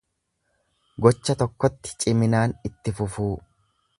Gocha 1.07 1.35
tokkotti 1.41 1.93
ciminaan 2.05 2.57
itti 2.71 2.97
fufuu. 3.03 3.31